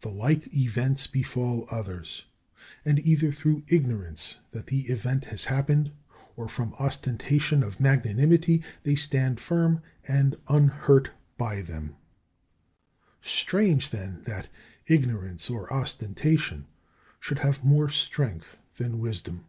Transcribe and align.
The 0.00 0.08
like 0.08 0.54
events 0.56 1.06
befall 1.06 1.66
others, 1.70 2.24
and 2.86 2.98
either 3.00 3.30
through 3.30 3.64
ignorance 3.68 4.36
that 4.52 4.68
the 4.68 4.86
event 4.88 5.26
has 5.26 5.44
happened, 5.44 5.92
or 6.36 6.48
from 6.48 6.72
ostentation 6.78 7.62
of 7.62 7.78
magnanimity, 7.78 8.62
they 8.82 8.94
stand 8.94 9.40
firm 9.40 9.82
and 10.08 10.36
unhurt 10.48 11.10
by 11.36 11.60
them. 11.60 11.96
Strange 13.20 13.90
then 13.90 14.22
that 14.22 14.48
ignorance 14.86 15.50
or 15.50 15.70
ostentation 15.70 16.66
should 17.20 17.40
have 17.40 17.62
more 17.62 17.90
strength 17.90 18.58
than 18.78 19.00
wisdom! 19.00 19.44